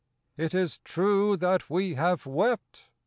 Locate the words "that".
1.37-1.69